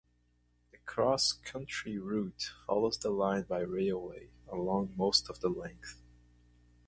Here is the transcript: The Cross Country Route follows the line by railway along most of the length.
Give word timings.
The 0.71 0.79
Cross 0.79 1.33
Country 1.45 1.99
Route 1.99 2.53
follows 2.65 2.97
the 2.97 3.11
line 3.11 3.43
by 3.43 3.59
railway 3.59 4.29
along 4.51 4.95
most 4.97 5.29
of 5.29 5.41
the 5.41 5.49
length. 5.49 6.01